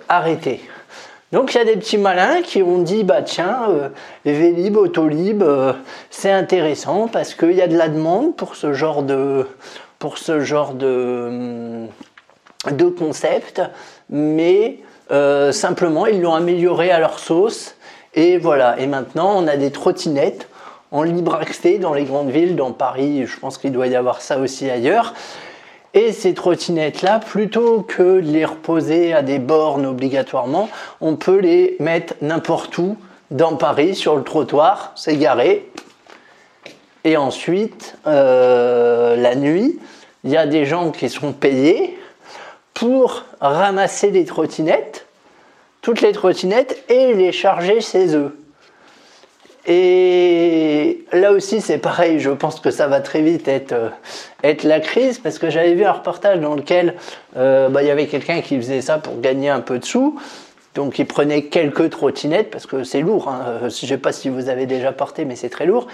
arrêté. 0.08 0.60
Donc 1.32 1.54
il 1.54 1.58
y 1.58 1.60
a 1.60 1.64
des 1.64 1.76
petits 1.76 1.98
malins 1.98 2.42
qui 2.42 2.62
ont 2.62 2.78
dit 2.78 3.04
bah 3.04 3.22
tiens 3.22 3.90
Vélib, 4.24 4.76
Autolib 4.76 5.42
c'est 6.10 6.30
intéressant 6.30 7.08
parce 7.08 7.34
qu'il 7.34 7.52
y 7.52 7.62
a 7.62 7.68
de 7.68 7.76
la 7.76 7.88
demande 7.88 8.36
pour 8.36 8.56
ce 8.56 8.72
genre 8.74 9.02
de 9.02 9.46
de 12.70 12.84
concept 12.84 13.62
mais 14.10 14.78
euh, 15.10 15.52
simplement, 15.52 16.06
ils 16.06 16.20
l'ont 16.20 16.34
amélioré 16.34 16.90
à 16.90 16.98
leur 16.98 17.18
sauce. 17.18 17.76
Et 18.14 18.38
voilà. 18.38 18.78
Et 18.78 18.86
maintenant, 18.86 19.34
on 19.36 19.46
a 19.46 19.56
des 19.56 19.70
trottinettes 19.70 20.48
en 20.90 21.02
libre 21.02 21.34
accès 21.34 21.78
dans 21.78 21.94
les 21.94 22.04
grandes 22.04 22.30
villes, 22.30 22.56
dans 22.56 22.72
Paris. 22.72 23.26
Je 23.26 23.38
pense 23.38 23.58
qu'il 23.58 23.72
doit 23.72 23.86
y 23.86 23.96
avoir 23.96 24.20
ça 24.20 24.38
aussi 24.38 24.70
ailleurs. 24.70 25.14
Et 25.94 26.12
ces 26.12 26.32
trottinettes-là, 26.32 27.18
plutôt 27.18 27.82
que 27.82 28.20
de 28.20 28.30
les 28.30 28.44
reposer 28.44 29.12
à 29.12 29.22
des 29.22 29.38
bornes 29.38 29.84
obligatoirement, 29.84 30.70
on 31.00 31.16
peut 31.16 31.38
les 31.38 31.76
mettre 31.80 32.14
n'importe 32.22 32.76
où 32.78 32.96
dans 33.30 33.56
Paris, 33.56 33.94
sur 33.94 34.16
le 34.16 34.22
trottoir, 34.22 34.94
garé. 35.08 35.68
Et 37.04 37.16
ensuite, 37.16 37.96
euh, 38.06 39.16
la 39.16 39.34
nuit, 39.34 39.78
il 40.24 40.30
y 40.30 40.36
a 40.36 40.46
des 40.46 40.64
gens 40.64 40.90
qui 40.90 41.08
sont 41.08 41.32
payés 41.32 41.98
pour 42.74 43.24
ramasser 43.40 44.10
les 44.10 44.24
trottinettes, 44.24 45.06
toutes 45.82 46.00
les 46.00 46.12
trottinettes, 46.12 46.84
et 46.88 47.12
les 47.14 47.32
charger 47.32 47.80
chez 47.80 48.14
eux. 48.14 48.38
Et 49.66 50.61
là 51.12 51.32
aussi, 51.32 51.60
c'est 51.60 51.78
pareil, 51.78 52.20
je 52.20 52.30
pense 52.30 52.60
que 52.60 52.70
ça 52.70 52.86
va 52.86 53.00
très 53.00 53.22
vite 53.22 53.48
être, 53.48 53.72
euh, 53.72 53.88
être 54.42 54.64
la 54.64 54.80
crise, 54.80 55.18
parce 55.18 55.38
que 55.38 55.50
j'avais 55.50 55.74
vu 55.74 55.84
un 55.84 55.92
reportage 55.92 56.40
dans 56.40 56.54
lequel 56.54 56.94
euh, 57.36 57.68
bah, 57.68 57.82
il 57.82 57.88
y 57.88 57.90
avait 57.90 58.06
quelqu'un 58.06 58.40
qui 58.40 58.56
faisait 58.56 58.80
ça 58.80 58.98
pour 58.98 59.20
gagner 59.20 59.48
un 59.48 59.60
peu 59.60 59.78
de 59.78 59.84
sous. 59.84 60.18
Donc 60.74 60.98
il 60.98 61.06
prenait 61.06 61.42
quelques 61.42 61.90
trottinettes, 61.90 62.50
parce 62.50 62.66
que 62.66 62.84
c'est 62.84 63.00
lourd, 63.00 63.28
hein. 63.28 63.44
Euh, 63.46 63.58
je 63.68 63.84
ne 63.84 63.88
sais 63.88 63.98
pas 63.98 64.12
si 64.12 64.28
vous 64.28 64.48
avez 64.48 64.66
déjà 64.66 64.92
porté, 64.92 65.24
mais 65.24 65.36
c'est 65.36 65.50
très 65.50 65.66
lourd, 65.66 65.86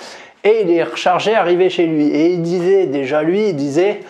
et 0.44 0.62
il 0.62 0.68
les 0.68 0.84
rechargeait, 0.84 1.34
arrivait 1.34 1.70
chez 1.70 1.86
lui. 1.86 2.06
Et 2.08 2.32
il 2.34 2.42
disait, 2.42 2.86
déjà 2.86 3.22
lui, 3.22 3.48
il 3.48 3.56
disait, 3.56 4.00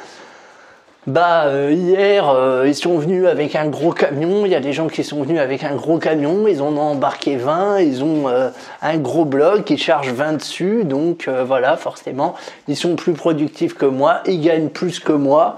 bah 1.09 1.47
euh, 1.47 1.73
hier 1.73 2.29
euh, 2.29 2.65
ils 2.67 2.75
sont 2.75 2.99
venus 2.99 3.27
avec 3.27 3.57
un 3.57 3.67
gros 3.69 3.93
camion, 3.93 4.45
il 4.45 4.53
y 4.53 4.55
a 4.55 4.61
des 4.61 4.75
gens 4.75 4.88
qui 4.88 5.03
sont 5.03 5.23
venus 5.23 5.41
avec 5.41 5.65
un 5.65 5.75
gros 5.75 5.99
camion, 5.99 6.47
ils 6.47 6.61
en 6.61 6.77
ont 6.77 6.81
embarqué 6.81 7.37
20, 7.37 7.81
ils 7.81 8.05
ont 8.05 8.29
euh, 8.29 8.50
un 8.83 8.99
gros 8.99 9.25
bloc, 9.25 9.71
ils 9.71 9.79
chargent 9.79 10.12
20 10.12 10.35
dessus, 10.35 10.85
donc 10.85 11.29
voilà, 11.29 11.79
forcément, 11.79 12.35
ils 12.69 12.77
sont 12.77 12.95
plus 12.95 13.15
productifs 13.15 13.75
que 13.75 13.87
moi, 13.87 14.21
ils 14.27 14.43
gagnent 14.43 14.69
plus 14.69 15.00
que 15.00 15.12
moi, 15.12 15.57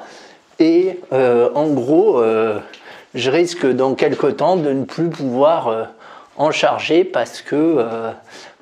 et 0.61 1.01
en 1.11 1.67
gros, 1.69 2.23
je 3.15 3.31
risque 3.31 3.67
dans 3.67 3.95
quelques 3.95 4.37
temps 4.37 4.57
de 4.57 4.71
ne 4.71 4.85
plus 4.85 5.09
pouvoir 5.09 5.89
en 6.37 6.51
charger 6.51 7.05
parce 7.05 7.43
que 7.43 7.87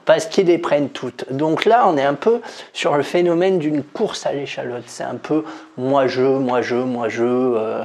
parce 0.08 0.24
qu'ils 0.24 0.46
les 0.46 0.56
prennent 0.56 0.88
toutes. 0.88 1.30
Donc 1.30 1.66
là, 1.66 1.86
on 1.86 1.98
est 1.98 2.02
un 2.02 2.14
peu 2.14 2.40
sur 2.72 2.96
le 2.96 3.02
phénomène 3.02 3.58
d'une 3.58 3.82
course 3.82 4.24
à 4.24 4.32
l'échalote. 4.32 4.84
C'est 4.86 5.04
un 5.04 5.16
peu 5.16 5.44
moi 5.76 6.06
je, 6.06 6.22
moi 6.22 6.62
je, 6.62 6.76
moi 6.76 7.10
je, 7.10 7.24
euh, 7.24 7.84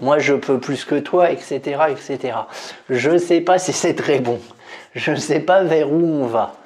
moi 0.00 0.18
je 0.18 0.34
peux 0.34 0.58
plus 0.58 0.84
que 0.84 0.96
toi, 0.96 1.30
etc., 1.30 1.60
etc. 1.90 2.38
Je 2.90 3.10
ne 3.10 3.18
sais 3.18 3.40
pas 3.40 3.58
si 3.58 3.72
c'est 3.72 3.94
très 3.94 4.18
bon. 4.18 4.40
Je 4.96 5.12
ne 5.12 5.16
sais 5.16 5.38
pas 5.38 5.62
vers 5.62 5.92
où 5.92 6.04
on 6.04 6.26
va. 6.26 6.56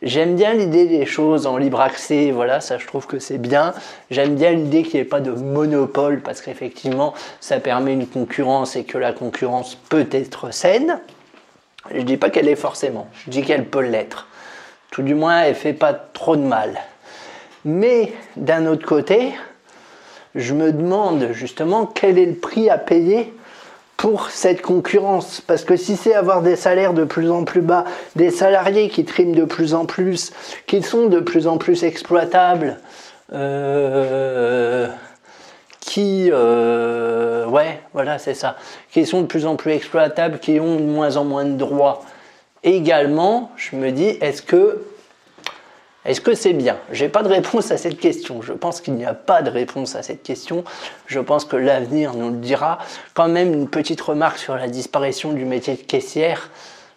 J'aime 0.00 0.36
bien 0.36 0.54
l'idée 0.54 0.86
des 0.86 1.04
choses 1.04 1.46
en 1.46 1.58
libre 1.58 1.82
accès, 1.82 2.30
voilà, 2.30 2.62
ça 2.62 2.78
je 2.78 2.86
trouve 2.86 3.06
que 3.06 3.18
c'est 3.18 3.36
bien. 3.36 3.74
J'aime 4.10 4.36
bien 4.36 4.52
l'idée 4.52 4.84
qu'il 4.84 4.94
n'y 4.94 5.00
ait 5.00 5.04
pas 5.04 5.20
de 5.20 5.32
monopole 5.32 6.22
parce 6.22 6.40
qu'effectivement 6.40 7.12
ça 7.40 7.60
permet 7.60 7.92
une 7.92 8.06
concurrence 8.06 8.74
et 8.74 8.84
que 8.84 8.96
la 8.96 9.12
concurrence 9.12 9.74
peut 9.74 10.08
être 10.10 10.50
saine. 10.50 10.98
Je 11.90 11.98
ne 11.98 12.02
dis 12.02 12.16
pas 12.16 12.30
qu'elle 12.30 12.48
est 12.48 12.56
forcément, 12.56 13.08
je 13.24 13.30
dis 13.30 13.42
qu'elle 13.42 13.66
peut 13.66 13.80
l'être. 13.80 14.26
Tout 14.90 15.02
du 15.02 15.14
moins, 15.14 15.42
elle 15.42 15.54
fait 15.54 15.72
pas 15.72 15.94
trop 15.94 16.36
de 16.36 16.42
mal. 16.42 16.80
Mais 17.64 18.12
d'un 18.36 18.66
autre 18.66 18.86
côté, 18.86 19.32
je 20.34 20.54
me 20.54 20.72
demande 20.72 21.28
justement 21.32 21.86
quel 21.86 22.18
est 22.18 22.26
le 22.26 22.34
prix 22.34 22.68
à 22.70 22.78
payer 22.78 23.32
pour 23.96 24.30
cette 24.30 24.62
concurrence. 24.62 25.42
Parce 25.46 25.64
que 25.64 25.76
si 25.76 25.96
c'est 25.96 26.14
avoir 26.14 26.42
des 26.42 26.56
salaires 26.56 26.94
de 26.94 27.04
plus 27.04 27.30
en 27.30 27.44
plus 27.44 27.60
bas, 27.60 27.84
des 28.16 28.30
salariés 28.30 28.88
qui 28.88 29.04
triment 29.04 29.34
de 29.34 29.44
plus 29.44 29.74
en 29.74 29.84
plus, 29.84 30.32
qui 30.66 30.82
sont 30.82 31.06
de 31.06 31.20
plus 31.20 31.46
en 31.46 31.58
plus 31.58 31.84
exploitables, 31.84 32.78
euh, 33.32 34.88
qui, 35.90 36.30
euh, 36.32 37.46
ouais, 37.46 37.80
voilà, 37.92 38.20
c'est 38.20 38.34
ça, 38.34 38.56
qui 38.92 39.04
sont 39.04 39.22
de 39.22 39.26
plus 39.26 39.44
en 39.44 39.56
plus 39.56 39.72
exploitables, 39.72 40.38
qui 40.38 40.60
ont 40.60 40.76
de 40.76 40.82
moins 40.82 41.16
en 41.16 41.24
moins 41.24 41.44
de 41.44 41.56
droits, 41.56 42.04
également, 42.62 43.50
je 43.56 43.74
me 43.74 43.90
dis, 43.90 44.06
est-ce 44.20 44.40
que 44.40 44.84
est-ce 46.04 46.20
que 46.20 46.34
c'est 46.34 46.52
bien? 46.52 46.76
Je 46.92 47.04
n'ai 47.04 47.10
pas 47.10 47.24
de 47.24 47.28
réponse 47.28 47.72
à 47.72 47.76
cette 47.76 47.98
question. 47.98 48.40
Je 48.40 48.52
pense 48.52 48.80
qu'il 48.80 48.94
n'y 48.94 49.04
a 49.04 49.12
pas 49.14 49.42
de 49.42 49.50
réponse 49.50 49.96
à 49.96 50.02
cette 50.02 50.22
question. 50.22 50.64
Je 51.06 51.18
pense 51.18 51.44
que 51.44 51.56
l'avenir 51.56 52.14
nous 52.14 52.30
le 52.30 52.36
dira. 52.36 52.78
Quand 53.12 53.28
même, 53.28 53.52
une 53.52 53.68
petite 53.68 54.00
remarque 54.00 54.38
sur 54.38 54.54
la 54.54 54.68
disparition 54.68 55.32
du 55.32 55.44
métier 55.44 55.74
de 55.74 55.82
caissière. 55.82 56.50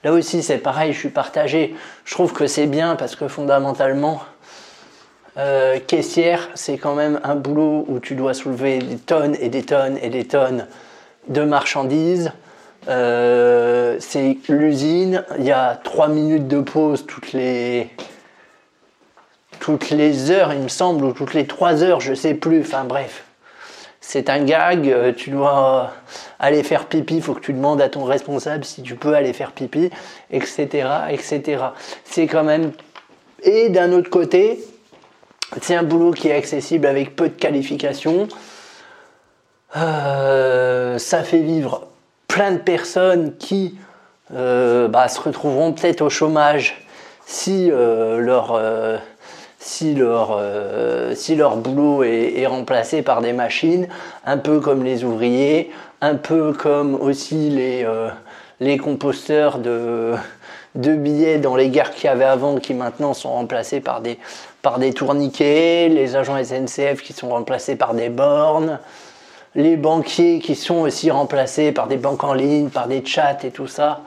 Là 0.04 0.14
aussi, 0.14 0.42
c'est 0.42 0.60
pareil, 0.60 0.94
je 0.94 1.00
suis 1.00 1.10
partagé. 1.10 1.76
Je 2.06 2.14
trouve 2.14 2.32
que 2.32 2.48
c'est 2.48 2.68
bien 2.68 2.96
parce 2.96 3.18
que 3.18 3.28
fondamentalement, 3.28 4.22
euh, 5.38 5.80
caissière, 5.80 6.50
c'est 6.54 6.78
quand 6.78 6.94
même 6.94 7.20
un 7.24 7.36
boulot 7.36 7.86
où 7.88 8.00
tu 8.00 8.14
dois 8.16 8.36
soulever 8.36 8.80
des 8.80 8.98
tonnes 8.98 9.36
et 9.40 9.50
des 9.50 9.64
tonnes 9.64 9.98
et 10.02 10.10
des 10.10 10.26
tonnes 10.26 10.68
de 11.28 11.42
marchandises. 11.42 12.32
Euh, 12.88 13.98
c'est 14.00 14.38
l'usine, 14.48 15.24
il 15.40 15.46
y 15.46 15.52
a 15.52 15.80
3 15.84 16.10
minutes 16.10 16.48
de 16.48 16.60
pause 16.60 17.06
toutes 17.08 17.32
les, 17.32 17.90
toutes 19.60 19.90
les 19.90 20.30
heures, 20.30 20.54
il 20.54 20.60
me 20.60 20.68
semble, 20.68 21.06
ou 21.06 21.14
toutes 21.14 21.34
les 21.34 21.48
3 21.48 21.82
heures, 21.82 22.02
je 22.02 22.14
sais 22.14 22.34
plus, 22.34 22.62
enfin 22.62 22.84
bref. 22.84 23.24
C'est 24.02 24.30
un 24.30 24.44
gag, 24.44 24.90
euh, 24.90 25.14
tu 25.14 25.30
dois 25.30 25.94
aller 26.38 26.62
faire 26.62 26.86
pipi, 26.86 27.22
faut 27.22 27.34
que 27.34 27.40
tu 27.40 27.54
demandes 27.54 27.82
à 27.82 27.88
ton 27.88 28.04
responsable 28.04 28.66
si 28.66 28.84
tu 28.84 28.96
peux 28.96 29.16
aller 29.16 29.32
faire 29.32 29.54
pipi, 29.54 29.90
etc. 30.30 30.90
etc. 31.10 31.64
C'est 32.04 32.28
quand 32.28 32.44
même... 32.44 32.74
Et 33.44 33.70
d'un 33.70 33.94
autre 33.94 34.10
côté, 34.10 34.60
C'est 35.62 35.76
un 35.76 35.84
boulot 35.84 36.12
qui 36.12 36.30
est 36.30 36.36
accessible 36.36 36.88
avec 36.88 37.16
peu 37.16 37.30
de 37.30 37.34
qualifications. 37.34 38.28
Euh, 39.76 40.98
ça 40.98 41.24
fait 41.24 41.40
vivre 41.40 41.88
plein 42.28 42.52
de 42.52 42.58
personnes 42.58 43.36
qui 43.38 43.76
euh, 44.34 44.88
bah, 44.88 45.08
se 45.08 45.20
retrouveront 45.20 45.74
peut-être 45.74 46.02
au 46.02 46.10
chômage 46.10 46.86
si 47.26 47.70
euh, 47.72 48.20
leur, 48.20 48.60
boulot 51.58 52.04
est, 52.04 52.46
remplacé 52.46 53.02
par 53.02 53.22
des 53.22 53.34
machines, 53.34 53.88
un 54.26 54.38
peu 54.38 54.60
comme 54.60 54.84
les 54.84 55.04
ouvriers, 55.04 55.72
un 56.02 56.16
peu 56.16 56.54
comme 56.54 56.96
aussi 56.96 57.50
les, 57.50 57.88
les 58.64 58.78
composteurs 58.78 59.60
de, 59.60 60.16
billets 60.74 61.38
dans 61.38 61.56
les 61.56 61.70
gares 61.70 61.92
qu'il 61.92 62.06
y 62.06 62.08
avait 62.08 62.24
avant 62.24 62.58
qui 62.58 62.74
maintenant 62.74 63.14
sont 63.14 63.32
remplacés 63.32 63.82
par 63.82 64.02
des, 64.02 64.18
par 64.62 64.80
des 64.80 64.94
tourniquets, 64.94 65.90
les 65.90 66.16
agents 66.16 66.42
SNCF 66.42 67.02
qui 67.02 67.12
sont 67.12 67.30
remplacés 67.30 67.76
par 67.76 67.94
des 67.94 68.10
bornes, 68.10 68.80
les 69.54 69.76
banquiers 69.76 70.40
qui 70.40 70.56
sont 70.56 70.80
aussi 70.80 71.12
remplacés 71.12 71.74
par 71.74 71.88
des 71.88 71.98
banques 71.98 72.24
en 72.24 72.34
ligne, 72.34 72.70
par 72.70 72.88
des 72.88 73.06
chats 73.06 73.38
et 73.44 73.52
tout 73.52 73.68
ça. 73.68 74.02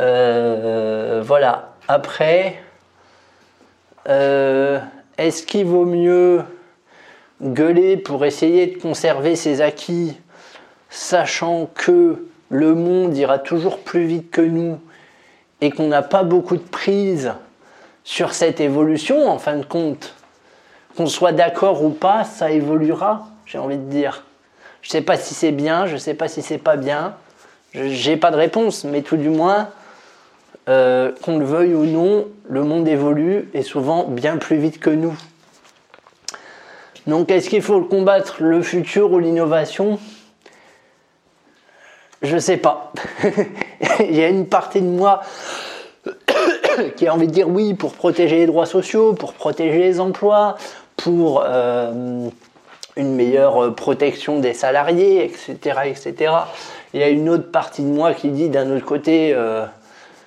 Euh, 0.00 1.22
voilà. 1.24 1.72
Après, 1.88 2.56
euh, 4.08 4.78
est-ce 5.18 5.44
qu'il 5.44 5.66
vaut 5.66 5.84
mieux 5.84 6.42
gueuler 7.42 7.96
pour 7.96 8.24
essayer 8.24 8.68
de 8.68 8.80
conserver 8.80 9.34
ses 9.34 9.60
acquis, 9.60 10.16
sachant 10.88 11.68
que 11.74 12.22
le 12.50 12.74
monde 12.74 13.16
ira 13.16 13.38
toujours 13.38 13.78
plus 13.78 14.04
vite 14.04 14.30
que 14.30 14.40
nous 14.40 14.78
et 15.60 15.70
qu'on 15.70 15.88
n'a 15.88 16.02
pas 16.02 16.22
beaucoup 16.22 16.56
de 16.56 16.62
prise 16.62 17.32
sur 18.04 18.34
cette 18.34 18.60
évolution, 18.60 19.28
en 19.28 19.38
fin 19.38 19.56
de 19.56 19.64
compte, 19.64 20.14
qu'on 20.96 21.06
soit 21.06 21.32
d'accord 21.32 21.82
ou 21.82 21.90
pas, 21.90 22.24
ça 22.24 22.50
évoluera, 22.50 23.26
j'ai 23.46 23.58
envie 23.58 23.78
de 23.78 23.90
dire. 23.90 24.24
Je 24.82 24.88
ne 24.88 24.92
sais 24.92 25.02
pas 25.02 25.16
si 25.16 25.34
c'est 25.34 25.52
bien, 25.52 25.86
je 25.86 25.94
ne 25.94 25.98
sais 25.98 26.14
pas 26.14 26.28
si 26.28 26.42
c'est 26.42 26.58
pas 26.58 26.76
bien, 26.76 27.14
je 27.74 28.10
n'ai 28.10 28.16
pas 28.16 28.30
de 28.30 28.36
réponse, 28.36 28.84
mais 28.84 29.02
tout 29.02 29.16
du 29.16 29.28
moins, 29.28 29.70
euh, 30.68 31.12
qu'on 31.22 31.38
le 31.38 31.44
veuille 31.44 31.74
ou 31.74 31.84
non, 31.84 32.26
le 32.48 32.62
monde 32.62 32.86
évolue 32.86 33.48
et 33.54 33.62
souvent 33.62 34.04
bien 34.04 34.36
plus 34.36 34.56
vite 34.56 34.78
que 34.78 34.90
nous. 34.90 35.16
Donc 37.06 37.30
est-ce 37.30 37.48
qu'il 37.48 37.62
faut 37.62 37.80
combattre 37.82 38.42
le 38.42 38.62
futur 38.62 39.12
ou 39.12 39.18
l'innovation? 39.18 39.98
Je 42.26 42.38
sais 42.38 42.56
pas. 42.56 42.92
Il 44.00 44.16
y 44.16 44.22
a 44.24 44.28
une 44.28 44.46
partie 44.46 44.80
de 44.80 44.86
moi 44.86 45.22
qui 46.96 47.06
a 47.06 47.14
envie 47.14 47.28
de 47.28 47.32
dire 47.32 47.48
oui 47.48 47.74
pour 47.74 47.92
protéger 47.92 48.38
les 48.38 48.46
droits 48.46 48.66
sociaux, 48.66 49.12
pour 49.12 49.32
protéger 49.32 49.78
les 49.78 50.00
emplois, 50.00 50.56
pour 50.96 51.42
euh, 51.44 52.28
une 52.96 53.14
meilleure 53.14 53.74
protection 53.74 54.40
des 54.40 54.54
salariés, 54.54 55.24
etc., 55.24 55.80
etc. 55.84 56.32
Il 56.94 57.00
y 57.00 57.02
a 57.02 57.08
une 57.08 57.28
autre 57.28 57.50
partie 57.50 57.82
de 57.82 57.88
moi 57.88 58.12
qui 58.12 58.30
dit 58.30 58.48
d'un 58.48 58.74
autre 58.74 58.86
côté, 58.86 59.32
euh, 59.32 59.64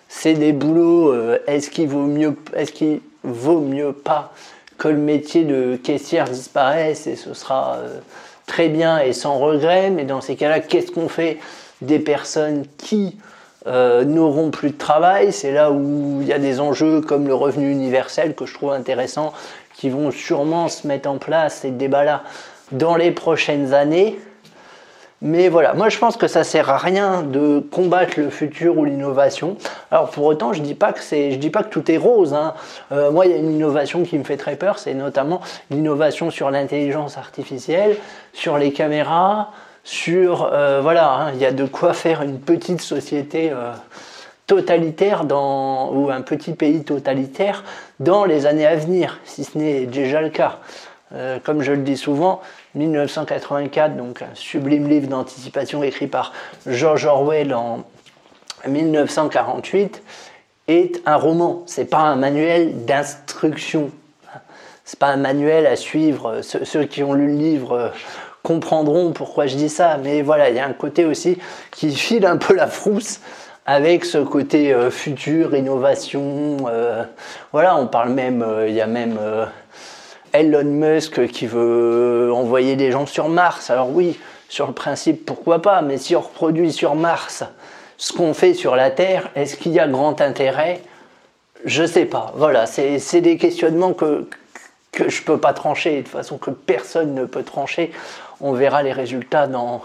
c'est 0.08 0.36
des 0.36 0.54
boulots, 0.54 1.12
euh, 1.12 1.40
est-ce 1.48 1.70
qu'il 1.70 1.90
vaut 1.90 2.06
mieux, 2.06 2.36
est-ce 2.56 2.72
qu'il 2.72 3.02
vaut 3.24 3.60
mieux 3.60 3.92
pas 3.92 4.32
que 4.78 4.88
le 4.88 4.98
métier 4.98 5.44
de 5.44 5.76
caissière 5.76 6.26
disparaisse 6.26 7.08
et 7.08 7.18
ce 7.18 7.34
sera 7.34 7.80
très 8.46 8.70
bien 8.70 9.00
et 9.00 9.12
sans 9.12 9.38
regret, 9.38 9.90
mais 9.90 10.06
dans 10.06 10.22
ces 10.22 10.38
cas-là, 10.38 10.62
qu'est-ce 10.62 10.92
qu'on 10.92 11.10
fait? 11.10 11.40
Des 11.82 12.00
personnes 12.00 12.66
qui 12.78 13.18
euh, 13.68 14.04
n'auront 14.06 14.52
plus 14.52 14.72
de 14.72 14.78
travail. 14.78 15.32
C'est 15.32 15.52
là 15.52 15.72
où 15.72 16.20
il 16.22 16.28
y 16.28 16.34
a 16.34 16.40
des 16.40 16.60
enjeux 16.60 17.02
comme 17.02 17.28
le 17.28 17.34
revenu 17.34 17.72
universel 17.72 18.36
que 18.36 18.46
je 18.46 18.54
trouve 18.54 18.72
intéressant, 18.72 19.34
qui 19.76 19.90
vont 19.90 20.12
sûrement 20.12 20.68
se 20.68 20.88
mettre 20.88 21.10
en 21.10 21.18
place, 21.18 21.60
ces 21.62 21.72
débats-là, 21.72 22.24
dans 22.72 22.96
les 22.96 23.12
prochaines 23.12 23.74
années. 23.74 24.20
Mais 25.22 25.50
voilà, 25.50 25.74
moi 25.74 25.90
je 25.90 25.98
pense 25.98 26.16
que 26.16 26.28
ça 26.28 26.46
sert 26.46 26.70
à 26.70 26.78
rien 26.78 27.24
de 27.24 27.60
combattre 27.60 28.14
le 28.18 28.30
futur 28.30 28.78
ou 28.78 28.86
l'innovation. 28.86 29.58
Alors 29.92 30.10
pour 30.12 30.24
autant, 30.24 30.54
je 30.54 30.62
dis 30.62 30.76
pas 30.76 30.94
que 30.94 31.02
c'est, 31.02 31.32
je 31.32 31.38
dis 31.38 31.50
pas 31.50 31.64
que 31.64 31.70
tout 31.70 31.92
est 31.92 31.98
rose. 31.98 32.34
Hein. 32.34 32.54
Euh, 32.94 33.12
moi, 33.12 33.26
il 33.26 33.32
y 33.32 33.36
a 33.36 33.38
une 33.38 33.52
innovation 33.52 34.04
qui 34.04 34.18
me 34.18 34.24
fait 34.24 34.38
très 34.38 34.56
peur, 34.56 34.80
c'est 34.80 34.94
notamment 34.94 35.42
l'innovation 35.72 36.32
sur 36.32 36.50
l'intelligence 36.52 37.18
artificielle, 37.18 37.98
sur 38.32 38.58
les 38.58 38.72
caméras, 38.72 39.52
sur, 39.84 40.50
euh, 40.52 40.82
voilà, 40.82 41.12
hein, 41.12 41.32
il 41.34 41.40
y 41.40 41.46
a 41.46 41.52
de 41.52 41.66
quoi 41.66 41.94
faire 41.94 42.22
une 42.22 42.40
petite 42.40 42.82
société 42.82 43.50
euh, 43.52 43.74
totalitaire 44.48 45.26
dans, 45.26 45.92
ou 45.92 46.10
un 46.10 46.22
petit 46.22 46.54
pays 46.54 46.84
totalitaire 46.84 47.64
dans 48.00 48.26
les 48.26 48.46
années 48.46 48.68
à 48.68 48.76
venir, 48.76 49.20
si 49.24 49.44
ce 49.44 49.58
n'est 49.58 49.86
déjà 49.86 50.22
le 50.22 50.30
cas. 50.30 50.60
Euh, 51.14 51.40
comme 51.44 51.62
je 51.62 51.72
le 51.72 51.82
dis 51.82 51.98
souvent, 51.98 52.42
1984, 52.76 53.96
donc 53.96 54.22
un 54.22 54.36
sublime 54.36 54.88
livre 54.88 55.08
d'anticipation 55.08 55.82
écrit 55.82 56.08
par 56.08 56.34
George 56.68 57.06
Orwell 57.06 57.54
en 57.54 57.84
1948, 58.68 60.04
est 60.68 61.02
un 61.08 61.16
roman. 61.16 61.64
C'est 61.66 61.90
pas 61.90 62.00
un 62.00 62.16
manuel 62.16 62.86
d'instruction. 62.86 63.92
C'est 64.90 64.98
pas 64.98 65.10
un 65.10 65.18
manuel 65.18 65.68
à 65.68 65.76
suivre. 65.76 66.42
ceux 66.42 66.84
qui 66.86 67.04
ont 67.04 67.14
lu 67.14 67.28
le 67.28 67.38
livre 67.38 67.92
comprendront 68.42 69.12
pourquoi 69.12 69.46
je 69.46 69.56
dis 69.56 69.70
ça, 69.70 70.00
mais 70.04 70.24
voilà, 70.24 70.50
il 70.50 70.56
y 70.56 70.60
a 70.60 70.66
un 70.66 70.74
côté 70.74 71.06
aussi 71.06 71.38
qui 71.70 71.96
file 71.96 72.26
un 72.26 72.38
peu 72.38 72.56
la 72.56 72.66
frousse 72.66 73.20
avec 73.68 74.04
ce 74.04 74.18
côté 74.18 74.74
euh, 74.74 74.90
futur, 74.90 75.56
innovation. 75.56 76.58
Euh, 76.68 77.04
voilà, 77.52 77.78
on 77.78 77.86
parle 77.86 78.10
même, 78.14 78.42
euh, 78.42 78.68
il 78.68 78.74
y 78.74 78.82
a 78.82 78.88
même 78.88 79.20
Elon 80.34 80.64
Musk 80.64 81.28
qui 81.28 81.46
veut 81.46 82.32
envoyer 82.34 82.76
des 82.76 82.92
gens 82.92 83.06
sur 83.06 83.30
Mars. 83.30 83.70
Alors 83.70 83.92
oui, 83.92 84.20
sur 84.48 84.66
le 84.66 84.74
principe, 84.74 85.24
pourquoi 85.24 85.62
pas, 85.62 85.84
mais 85.84 86.00
si 86.00 86.16
on 86.16 86.22
reproduit 86.22 86.74
sur 86.74 86.96
Mars 86.96 87.44
ce 87.98 88.12
qu'on 88.12 88.34
fait 88.34 88.56
sur 88.56 88.76
la 88.76 88.90
Terre, 88.90 89.30
est-ce 89.36 89.56
qu'il 89.56 89.72
y 89.72 89.80
a 89.80 89.88
grand 89.88 90.20
intérêt? 90.20 90.82
Je 91.64 91.86
sais 91.86 92.06
pas. 92.06 92.34
Voilà, 92.38 92.66
c'est 92.66 93.22
des 93.22 93.38
questionnements 93.38 93.94
que, 93.94 94.26
que 94.92 95.10
je 95.10 95.22
ne 95.22 95.26
peux 95.26 95.38
pas 95.38 95.54
trancher, 95.54 96.02
de 96.02 96.08
façon 96.08 96.38
que 96.38 96.52
personne 96.52 97.14
ne 97.14 97.26
peut 97.26 97.44
trancher. 97.44 97.92
On 98.42 98.54
verra 98.54 98.84
les 98.84 98.92
résultats 98.92 99.48
dans, 99.48 99.82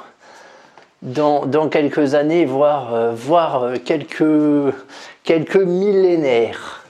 dans, 1.02 1.68
quelques 1.68 2.14
années, 2.14 2.44
voire, 2.44 2.94
euh, 2.94 3.14
euh, 3.30 3.76
quelques, 3.84 4.74
quelques 5.22 5.56
millénaires. 5.56 6.84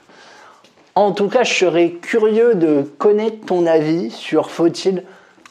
En 0.95 1.11
tout 1.11 1.27
cas, 1.27 1.43
je 1.43 1.53
serais 1.53 1.89
curieux 1.89 2.55
de 2.55 2.83
connaître 2.97 3.45
ton 3.45 3.65
avis 3.65 4.11
sur 4.11 4.49
faut-il 4.49 5.03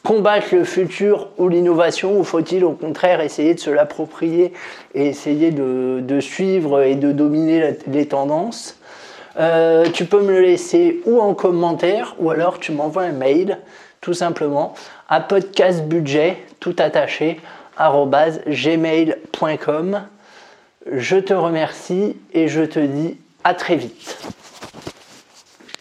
combattre 0.03 0.47
le 0.53 0.63
futur 0.63 1.29
ou 1.37 1.49
l'innovation 1.49 2.19
ou 2.19 2.23
faut-il 2.23 2.63
au 2.63 2.71
contraire 2.71 3.21
essayer 3.21 3.55
de 3.55 3.59
se 3.59 3.71
l'approprier 3.71 4.53
et 4.93 5.07
essayer 5.07 5.51
de, 5.51 6.19
suivre 6.19 6.81
et 6.83 6.95
de 6.95 7.11
dominer 7.11 7.75
les 7.87 8.07
tendances 8.07 8.77
euh, 9.37 9.89
tu 9.91 10.05
peux 10.05 10.21
me 10.21 10.31
le 10.31 10.41
laisser 10.41 11.01
ou 11.05 11.19
en 11.19 11.33
commentaire 11.33 12.15
ou 12.19 12.29
alors 12.29 12.59
tu 12.59 12.71
m'envoies 12.71 13.03
un 13.03 13.11
mail 13.11 13.59
tout 14.01 14.13
simplement 14.13 14.73
à 15.09 15.19
podcastbudget 15.19 16.37
tout 16.59 16.75
attaché 16.77 17.39
gmail.com. 18.47 20.01
Je 20.91 21.17
te 21.17 21.33
remercie 21.33 22.15
et 22.33 22.47
je 22.47 22.61
te 22.61 22.79
dis 22.79 23.17
à 23.43 23.53
très 23.53 23.75
vite. 23.75 24.17